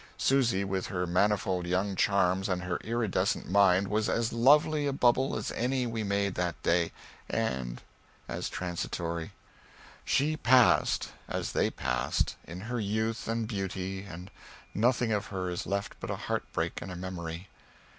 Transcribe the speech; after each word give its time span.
Susy, 0.17 0.63
with 0.63 0.87
her 0.87 1.05
manifold 1.05 1.67
young 1.67 1.95
charms 1.95 2.49
and 2.49 2.63
her 2.63 2.77
iridescent 2.77 3.47
mind, 3.47 3.87
was 3.87 4.09
as 4.09 4.33
lovely 4.33 4.87
a 4.87 4.91
bubble 4.91 5.37
as 5.37 5.51
any 5.51 5.85
we 5.85 6.01
made 6.03 6.33
that 6.33 6.59
day 6.63 6.91
and 7.29 7.83
as 8.27 8.49
transitory. 8.49 9.31
She 10.03 10.35
passed, 10.35 11.09
as 11.27 11.51
they 11.51 11.69
passed, 11.69 12.35
in 12.45 12.61
her 12.61 12.79
youth 12.79 13.27
and 13.27 13.47
beauty, 13.47 14.01
and 14.01 14.31
nothing 14.73 15.11
of 15.11 15.27
her 15.27 15.51
is 15.51 15.67
left 15.67 15.93
but 15.99 16.09
a 16.09 16.15
heartbreak 16.15 16.81
and 16.81 16.91
a 16.91 16.95
memory. 16.95 17.49